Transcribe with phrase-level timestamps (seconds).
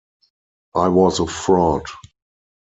[0.73, 1.83] I was a fraud.